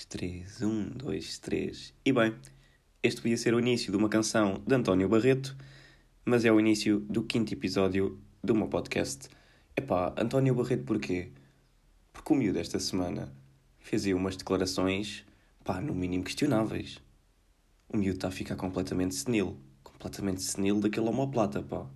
[0.00, 1.94] dois, três, um, dois, três.
[2.04, 2.34] E bem,
[3.02, 5.54] este podia ser o início de uma canção de António Barreto,
[6.24, 9.28] mas é o início do quinto episódio do meu podcast.
[9.76, 11.32] Epá, António Barreto porquê?
[12.12, 13.30] Porque o miúdo desta semana
[13.78, 15.24] fez aí umas declarações,
[15.64, 16.98] pá, no mínimo questionáveis.
[17.88, 19.58] O miúdo está a ficar completamente senil.
[19.82, 21.86] Completamente senil daquele homoplata, pá.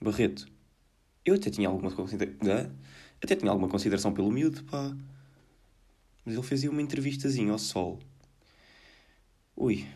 [0.00, 0.46] Barreto,
[1.24, 2.72] eu até tinha alguma consideração...
[3.22, 4.94] Até tinha alguma consideração pelo miúdo, pá.
[6.24, 8.00] Mas ele fazia uma entrevistazinha ao sol.
[9.56, 9.86] Ui.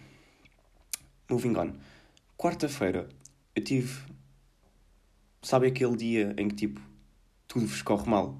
[1.29, 1.73] Moving on.
[2.37, 3.09] Quarta-feira,
[3.55, 4.01] eu tive.
[5.43, 6.81] Sabe aquele dia em que, tipo,
[7.47, 8.39] tudo vos corre mal?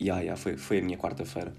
[0.00, 1.54] Ya, yeah, yeah, foi, foi a minha quarta-feira.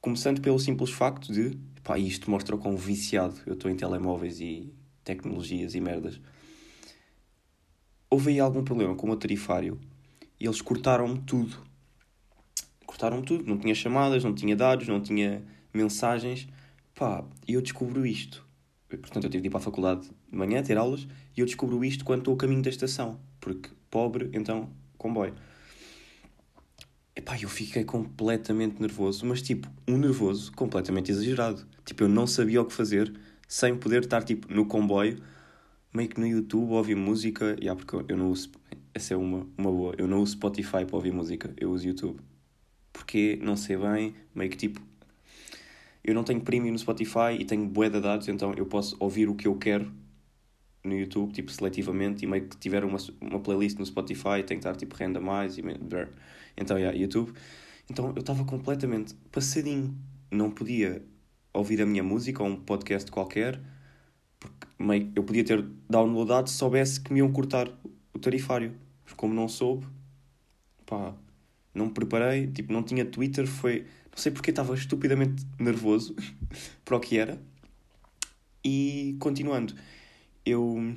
[0.00, 1.58] Começando pelo simples facto de.
[1.82, 4.72] Pá, isto mostra o quão viciado eu estou em telemóveis e
[5.04, 6.20] tecnologias e merdas.
[8.10, 9.80] Houve aí algum problema com o meu tarifário
[10.38, 11.62] e eles cortaram-me tudo
[12.86, 15.42] cortaram tudo, não tinha chamadas, não tinha dados, não tinha
[15.74, 16.48] mensagens.
[16.94, 18.46] Pá, e eu descubro isto.
[18.88, 21.06] Portanto, eu tive de ir para a faculdade de manhã, ter aulas,
[21.36, 23.20] e eu descubro isto quando estou a caminho da estação.
[23.40, 25.34] Porque pobre, então, comboio.
[27.14, 31.66] Epá, eu fiquei completamente nervoso, mas tipo, um nervoso completamente exagerado.
[31.84, 33.12] Tipo, eu não sabia o que fazer
[33.48, 35.18] sem poder estar tipo no comboio,
[35.92, 37.56] meio que no YouTube, ouvir música.
[37.58, 38.50] Yeah, porque eu não uso.
[38.94, 39.94] Essa é uma, uma boa.
[39.98, 42.20] Eu não uso Spotify para ouvir música, eu uso YouTube
[42.96, 44.80] porque não sei bem, meio que tipo.
[46.02, 49.28] Eu não tenho premium no Spotify e tenho bué de dados, então eu posso ouvir
[49.28, 49.92] o que eu quero
[50.82, 54.66] no YouTube, tipo, seletivamente, e meio que tiver uma, uma playlist no Spotify, tem que
[54.66, 55.64] estar tipo randomize e
[56.56, 57.32] então, yeah, YouTube.
[57.90, 59.94] Então eu estava completamente passadinho,
[60.30, 61.04] não podia
[61.52, 63.60] ouvir a minha música ou um podcast qualquer,
[64.38, 67.68] porque meio, eu podia ter downloadado se soubesse que me iam cortar
[68.14, 68.74] o tarifário,
[69.04, 69.86] mas como não soube,
[70.86, 71.14] pá,
[71.76, 73.86] não me preparei, tipo, não tinha Twitter, foi.
[74.10, 76.16] Não sei porque estava estupidamente nervoso
[76.84, 77.40] para o que era.
[78.64, 79.74] E continuando,
[80.44, 80.94] eu.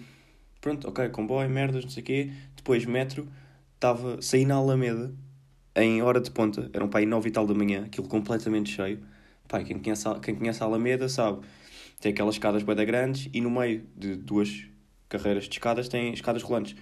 [0.62, 2.31] Pronto, ok, comboio, merdas, não sei o quê.
[2.56, 3.28] Depois, metro,
[3.76, 4.22] estava.
[4.22, 5.14] Saí na Alameda,
[5.76, 9.00] em hora de ponta, eram para aí nove e tal da manhã, aquilo completamente cheio.
[9.48, 11.46] Pai, quem conhece, a, quem conhece a Alameda sabe,
[12.00, 14.66] tem aquelas escadas bem grandes e no meio de duas
[15.09, 16.76] carreiras de escadas tem escadas rolantes.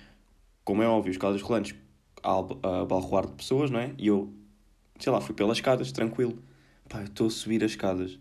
[0.63, 1.75] Como é óbvio, escadas rolantes
[2.23, 3.94] a, balroar de pessoas, não é?
[3.97, 4.33] E eu,
[5.00, 6.38] sei lá, fui pelas escadas, tranquilo.
[6.89, 8.19] Pá, estou a subir as escadas.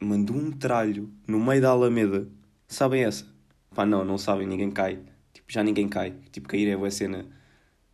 [0.00, 2.28] Mando um tralho no meio da Alameda.
[2.68, 3.26] Sabem essa?
[3.74, 4.98] Pá, não, não sabem, ninguém cai.
[5.32, 6.14] Tipo, já ninguém cai.
[6.32, 7.26] Tipo, cair é a cena.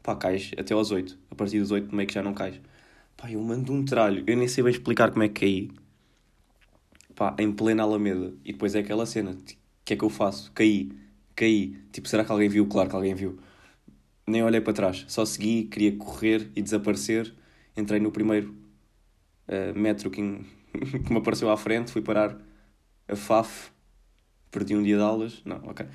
[0.02, 1.18] Pá, cais até aos 8.
[1.30, 2.60] A partir dos 8 meio que já não cais.
[3.16, 4.24] Pá, eu mando um tralho.
[4.26, 5.70] Eu nem sei bem explicar como é que caí.
[7.14, 8.34] Pá, em plena Alameda.
[8.44, 9.32] E depois é aquela cena.
[9.32, 9.36] O
[9.84, 10.50] que é que eu faço?
[10.52, 10.90] Caí.
[11.36, 11.76] Caí.
[11.92, 12.66] Tipo, será que alguém viu?
[12.66, 13.38] Claro que alguém viu
[14.30, 17.34] nem olhei para trás, só segui, queria correr e desaparecer.
[17.76, 18.54] Entrei no primeiro
[19.48, 20.20] uh, metro que,
[21.04, 22.36] que me apareceu à frente, fui parar
[23.08, 23.70] a FAF,
[24.50, 25.42] perdi um dia de aulas.
[25.44, 25.86] Não, ok.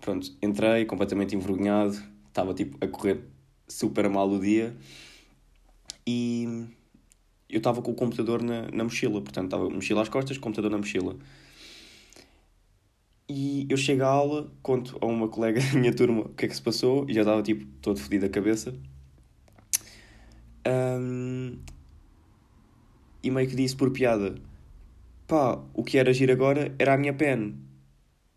[0.00, 3.20] Pronto, entrei completamente envergonhado, estava tipo a correr
[3.66, 4.76] super mal o dia
[6.06, 6.66] e
[7.48, 10.78] eu estava com o computador na, na mochila, portanto estava mochila às costas, computador na
[10.78, 11.16] mochila.
[13.28, 16.48] E eu chego à aula, conto a uma colega da minha turma o que é
[16.48, 18.74] que se passou e já estava tipo todo fodido a cabeça.
[20.66, 21.58] Um,
[23.22, 24.36] e meio que disse por piada:
[25.26, 27.54] pá, o que era agir agora era a minha pen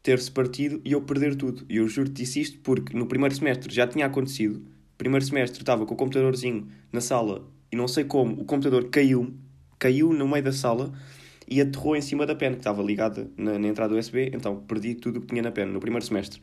[0.04, 1.66] ter-se partido e eu perder tudo.
[1.70, 4.62] E eu juro-te disse isto porque no primeiro semestre já tinha acontecido.
[4.98, 9.34] Primeiro semestre estava com o computadorzinho na sala e não sei como o computador caiu,
[9.80, 10.92] caiu no meio da sala
[11.52, 14.96] e aterrou em cima da pen, que estava ligada na, na entrada USB, então perdi
[14.96, 16.42] tudo o que tinha na pen no primeiro semestre.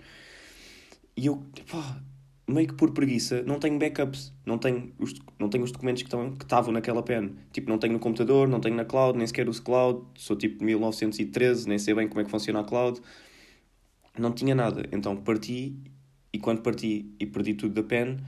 [1.16, 1.98] E eu, pá,
[2.46, 6.08] meio que por preguiça, não tenho backups, não tenho os, não tenho os documentos que,
[6.08, 7.34] estão, que estavam naquela pen.
[7.50, 10.62] Tipo, não tenho no computador, não tenho na cloud, nem sequer uso cloud, sou tipo
[10.62, 13.00] 1913, nem sei bem como é que funciona a cloud.
[14.18, 15.74] Não tinha nada, então parti,
[16.34, 18.18] e quando parti e perdi tudo da pen,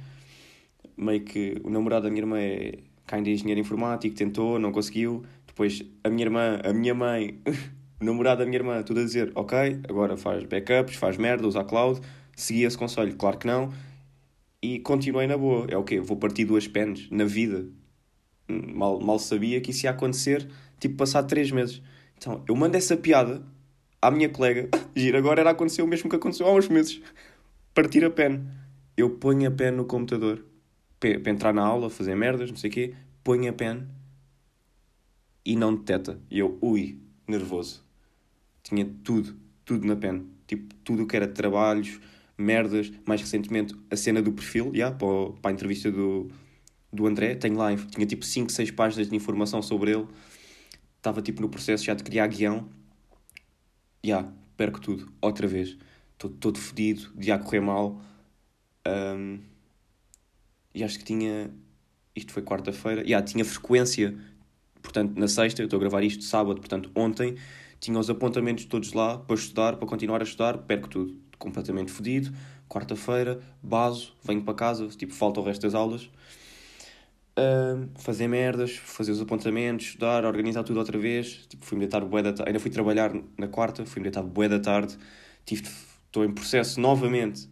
[0.97, 2.79] meio que o namorado da minha irmã é
[3.11, 7.41] kind de engenheiro informático, tentou, não conseguiu, depois a minha irmã, a minha mãe,
[8.01, 11.61] o namorado da minha irmã, tudo a dizer: Ok, agora faz backups, faz merda, usa
[11.61, 12.01] a cloud.
[12.37, 13.73] Segui esse conselho, claro que não.
[14.63, 15.67] E continuei na boa.
[15.69, 16.05] É o okay, quê?
[16.05, 17.67] Vou partir duas pens na vida.
[18.49, 20.49] Mal, mal sabia que isso ia acontecer,
[20.79, 21.83] tipo, passar três meses.
[22.17, 23.43] Então, eu mando essa piada
[24.01, 24.69] à minha colega.
[24.95, 27.01] Gira, agora era acontecer o mesmo que aconteceu há uns meses.
[27.75, 28.41] Partir a pen.
[28.97, 30.45] Eu ponho a pen no computador
[31.01, 32.95] para entrar na aula, fazer merdas, não sei o quê.
[33.25, 33.87] Ponho a pen
[35.45, 36.21] e não detecta.
[36.31, 37.83] E eu, ui, nervoso.
[38.63, 40.27] Tinha tudo, tudo na pen.
[40.47, 41.99] Tipo, tudo o que era trabalhos,
[42.37, 42.93] merdas.
[43.07, 45.09] Mais recentemente, a cena do perfil, já, para,
[45.43, 46.31] a entrevista do,
[46.93, 47.35] do André.
[47.35, 50.07] Tenho lá, tinha tipo 5, 6 páginas de informação sobre ele.
[50.99, 52.69] estava tipo no processo já de criar guião.
[54.05, 55.77] Já, perco tudo, outra vez.
[56.13, 58.01] Estou todo fodido, dia a correr mal.
[58.87, 59.41] Um,
[60.75, 61.51] e acho que tinha.
[62.15, 63.03] Isto foi quarta-feira.
[63.03, 64.17] Yeah, tinha frequência.
[64.83, 67.37] Portanto, na sexta, eu estou a gravar isto sábado, portanto, ontem,
[67.79, 71.17] tinha os apontamentos todos lá para estudar, para continuar a estudar, perco tudo.
[71.39, 72.33] Completamente fodido.
[72.69, 76.11] Quarta-feira, baso, venho para casa, tipo, falta o resto das aulas.
[77.39, 81.47] Uh, fazer merdas, fazer os apontamentos, estudar, organizar tudo outra vez.
[81.49, 82.51] Tipo, fui-me deitar bué da tarde.
[82.51, 84.97] Ainda fui trabalhar na quarta, fui-me deitar bué da tarde.
[85.51, 87.49] Estou em processo novamente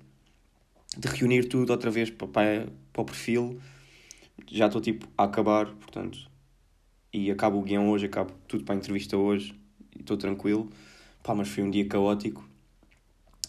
[0.96, 3.60] de reunir tudo outra vez para, para, para o perfil.
[4.46, 6.18] Já estou tipo a acabar, portanto.
[7.12, 9.54] E acabo o guião hoje, acabo tudo para a entrevista hoje.
[9.94, 10.70] E estou tranquilo.
[11.22, 12.48] Pá, mas foi um dia caótico.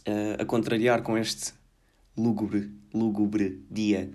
[0.07, 1.53] Uh, a contrariar com este
[2.17, 4.11] lúgubre, lúgubre dia.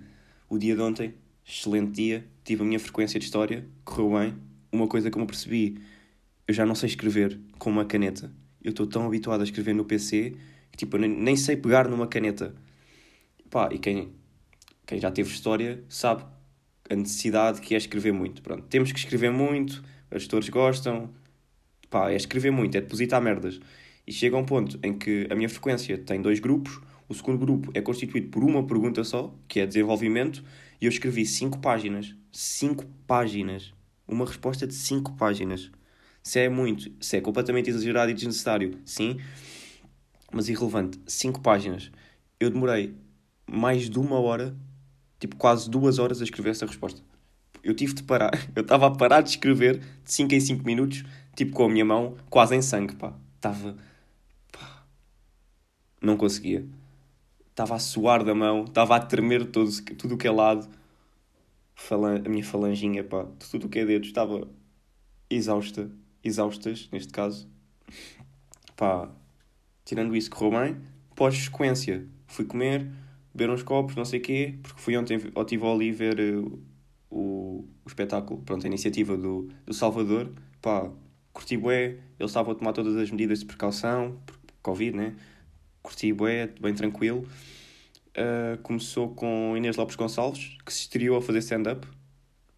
[0.49, 1.13] O dia de ontem,
[1.47, 2.27] excelente dia.
[2.43, 4.35] Tive a minha frequência de história, correu bem.
[4.71, 5.79] Uma coisa que eu me percebi,
[6.47, 8.31] eu já não sei escrever com uma caneta.
[8.61, 10.35] Eu estou tão habituado a escrever no PC
[10.71, 12.53] que tipo, nem sei pegar numa caneta.
[13.49, 14.13] Pá, e quem,
[14.85, 16.23] quem já teve história sabe
[16.89, 18.41] a necessidade que é escrever muito.
[18.41, 21.09] Pronto, temos que escrever muito, os gestores gostam.
[21.89, 23.59] Pá, é escrever muito, é depositar merdas.
[24.07, 26.79] E chega a um ponto em que a minha frequência tem dois grupos.
[27.07, 30.43] O segundo grupo é constituído por uma pergunta só, que é desenvolvimento,
[30.81, 32.15] e eu escrevi cinco páginas.
[32.31, 33.73] Cinco páginas.
[34.07, 35.71] Uma resposta de cinco páginas.
[36.21, 39.19] Se é muito, se é completamente exagerado e desnecessário, sim,
[40.31, 40.99] mas irrelevante.
[41.05, 41.91] Cinco páginas.
[42.39, 42.95] Eu demorei
[43.47, 44.55] mais de uma hora,
[45.19, 47.01] tipo quase duas horas, a escrever essa resposta.
[47.63, 48.31] Eu tive de parar.
[48.55, 51.03] Eu estava a parar de escrever de 5 em 5 minutos,
[51.35, 53.13] tipo com a minha mão quase em sangue, pá.
[53.35, 53.75] Estava.
[56.01, 56.65] Não conseguia.
[57.49, 60.67] Estava a suar da mão, estava a tremer todo, tudo o que é lado.
[61.73, 62.21] Falan...
[62.25, 64.47] A minha falanginha, pá, tudo o que é dedo, estava
[65.29, 65.89] exausta.
[66.23, 67.47] Exaustas, neste caso.
[68.75, 69.09] Pá,
[69.83, 70.77] tirando isso, correu bem.
[71.15, 72.91] Pós-sequência, fui comer,
[73.35, 76.59] beber uns copos, não sei o quê, porque fui ontem ao Tivoli ver uh,
[77.09, 80.89] o, o espetáculo, pronto, a iniciativa do, do Salvador, pá,
[81.33, 84.17] curti bué, eles estavam a tomar todas as medidas de precaução,
[84.61, 85.15] Covid, né?
[85.83, 87.27] Curti bué, bem tranquilo.
[88.17, 91.85] Uh, começou com Inês Lopes Gonçalves, que se estreou a fazer stand-up.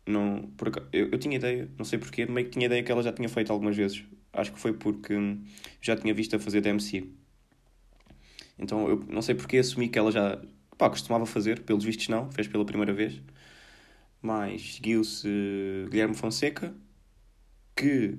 [0.06, 3.02] Não, por, eu, eu tinha ideia, não sei porquê, meio que tinha ideia que ela
[3.02, 4.04] já tinha feito algumas vezes.
[4.32, 5.44] Acho que foi porque hum,
[5.82, 7.10] já tinha visto a fazer DMC.
[8.60, 10.40] Então eu não sei porque assumi que ela já,
[10.78, 13.22] Pá, costumava fazer, pelos vistos não, fez pela primeira vez.
[14.22, 15.28] Mas seguiu-se
[15.90, 16.76] Guilherme Fonseca,
[17.76, 18.18] que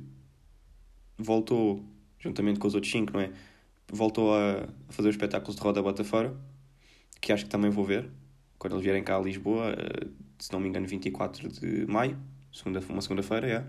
[1.16, 1.84] voltou,
[2.19, 3.32] juntamente com os outros cinco, não é?
[3.90, 6.37] Voltou a fazer os espetáculos de roda bota fora,
[7.20, 8.10] que acho que também vou ver,
[8.58, 10.06] quando eles vierem cá a Lisboa, eh,
[10.38, 12.19] se não me engano, 24 de maio,
[12.52, 13.66] segunda, uma segunda-feira, é.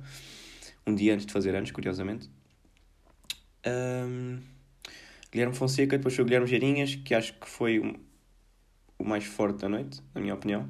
[0.86, 2.30] Um dia antes de fazer anos, curiosamente.
[3.65, 4.39] Um,
[5.31, 7.80] Guilherme Fonseca, depois foi o Guilherme Geirinhas, que acho que foi
[9.00, 10.69] o mais forte da noite, na minha opinião.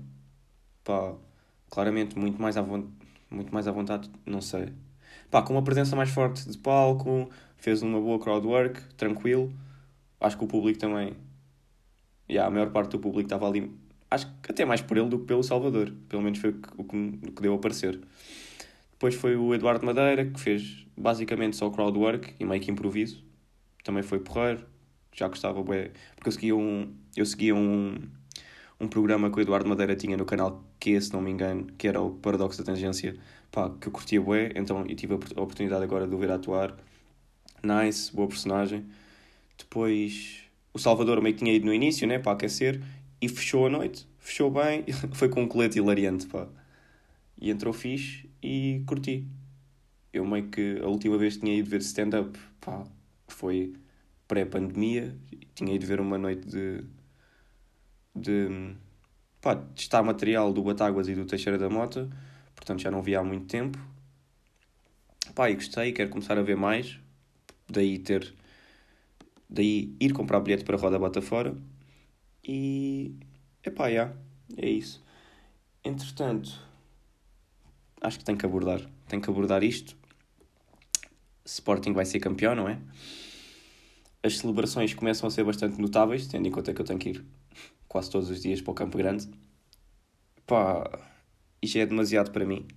[0.84, 1.16] Pá,
[1.70, 4.72] claramente muito mais à, muito mais à vontade, não sei.
[5.30, 9.52] Pá, com uma presença mais forte de palco, fez uma boa crowdwork, tranquilo.
[10.22, 11.16] Acho que o público também.
[12.30, 13.72] Yeah, a maior parte do público estava ali.
[14.12, 15.94] Acho que até mais por ele do que pelo Salvador.
[16.08, 18.00] Pelo menos foi o que, o que deu a parecer.
[18.92, 23.24] Depois foi o Eduardo Madeira, que fez basicamente só crowdwork e meio que improviso.
[23.84, 24.66] Também foi porreiro.
[25.14, 25.92] Já gostava, porque
[26.26, 27.98] eu seguia um, eu seguia um,
[28.80, 31.88] um programa que o Eduardo Madeira tinha no canal que, se não me engano, que
[31.88, 33.16] era o Paradoxo da Tangência,
[33.52, 36.76] pá, que eu curtia bué, então eu tive a oportunidade agora de o ver atuar.
[37.62, 38.86] Nice, boa personagem.
[39.58, 40.44] Depois,
[40.74, 42.82] o Salvador meio que tinha ido no início, né, para aquecer,
[43.22, 44.08] e fechou a noite.
[44.18, 46.48] Fechou bem, foi com um colete hilariante, pá.
[47.42, 49.28] E entrou fixe e curti.
[50.14, 52.86] Eu meio que a última vez que tinha ido ver stand-up, pá,
[53.28, 53.74] foi
[54.28, 55.16] pré-pandemia,
[55.54, 56.84] tinha ido ver uma noite de
[58.20, 58.76] de
[59.42, 62.10] pá, testar material do Batáguas e do Teixeira da Mota,
[62.56, 63.78] portanto já não vi há muito tempo.
[65.34, 67.00] Pá, e gostei, quero começar a ver mais,
[67.68, 68.34] daí ter,
[69.50, 71.56] daí ir comprar bilhete para a Roda Bota Fora
[72.44, 73.16] e,
[73.64, 74.14] epá, já,
[74.58, 75.04] é isso.
[75.84, 76.60] Entretanto,
[78.02, 79.96] acho que tenho que abordar, tenho que abordar isto.
[81.46, 82.80] Sporting vai ser campeão, não é?
[84.22, 87.26] As celebrações começam a ser bastante notáveis, tendo em conta que eu tenho que ir
[87.88, 89.30] quase todos os dias para o Campo Grande.
[90.46, 90.90] Pá,
[91.62, 92.68] e já é demasiado para mim.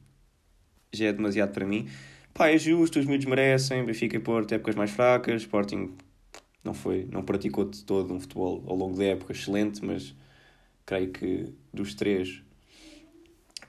[0.93, 1.89] Já é demasiado para mim.
[2.35, 5.95] Pá, é justo, os miúdos merecem, Benfica e Porto, épocas mais fracas, Sporting
[6.65, 10.15] não foi, não praticou de todo um futebol ao longo da época excelente, mas
[10.87, 12.43] creio que dos três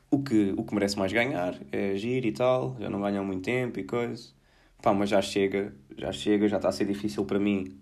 [0.09, 3.43] o que, o que merece mais ganhar é agir e tal, já não ganham muito
[3.43, 4.31] tempo e coisa.
[4.81, 7.79] Pá, mas já chega, já chega, já está a ser difícil para mim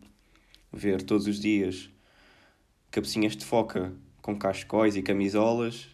[0.72, 1.90] ver todos os dias
[2.92, 5.88] cabecinhas de foca com cascóis e camisolas.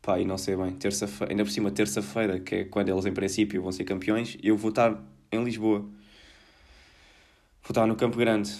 [0.00, 3.12] Pá, e não sei bem, terça-feira, ainda por cima terça-feira, que é quando eles em
[3.12, 5.80] princípio vão ser campeões, eu vou estar em Lisboa.
[5.80, 8.54] Vou estar no Campo Grande.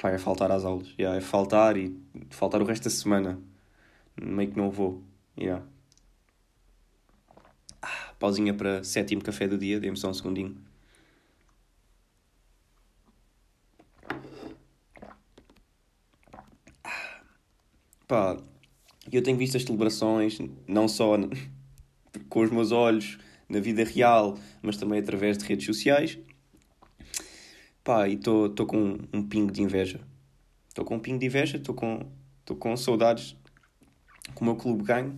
[0.00, 0.94] Pá, é faltar às aulas.
[0.96, 1.96] Yeah, é faltar e
[2.30, 3.40] faltar o resto da semana.
[4.20, 5.02] Meio que não vou.
[5.36, 5.64] Yeah.
[7.82, 10.56] Ah, pausinha para sétimo café do dia, dê-me só um segundinho.
[18.08, 18.38] Pá,
[19.12, 21.14] eu tenho visto as celebrações, não só
[22.30, 26.18] com os meus olhos, na vida real, mas também através de redes sociais.
[27.84, 30.00] Pá, e estou com um pingo de inveja.
[30.68, 32.10] Estou com um pingo de inveja, estou com,
[32.58, 33.36] com saudades
[34.34, 35.12] que o meu clube ganhe,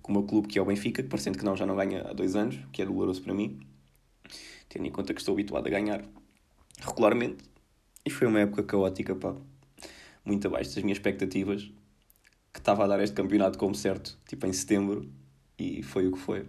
[0.00, 2.00] com o meu clube que é o Benfica, que parecendo que não, já não ganha
[2.00, 3.60] há dois anos, que é doloroso para mim,
[4.70, 6.02] tendo em conta que estou habituado a ganhar
[6.80, 7.44] regularmente.
[8.06, 9.36] E foi uma época caótica, pá,
[10.24, 11.70] muito abaixo das minhas expectativas
[12.52, 15.10] que estava a dar este campeonato como certo, tipo em setembro,
[15.58, 16.46] e foi o que foi.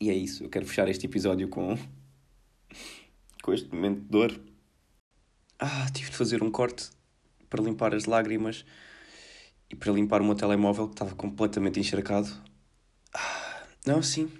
[0.00, 1.76] E é isso, eu quero fechar este episódio com,
[3.42, 4.40] com este momento de dor.
[5.58, 6.90] Ah, tive de fazer um corte
[7.50, 8.64] para limpar as lágrimas
[9.68, 12.28] e para limpar o meu telemóvel que estava completamente encharcado.
[13.12, 14.30] Ah, não, sim.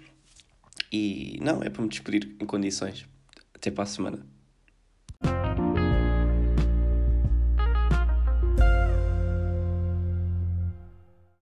[0.91, 3.05] E não, é para me despedir em condições.
[3.53, 4.25] Até para a semana.